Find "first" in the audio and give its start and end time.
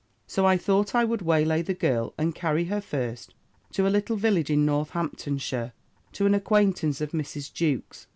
2.81-3.35